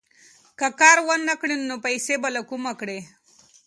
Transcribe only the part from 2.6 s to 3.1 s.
کړې؟